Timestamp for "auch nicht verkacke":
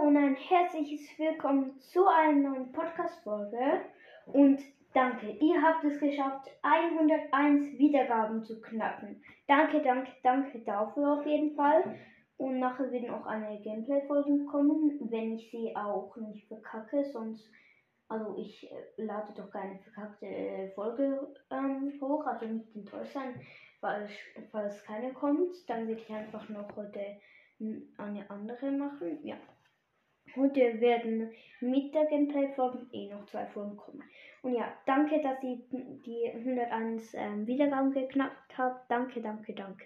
15.76-17.04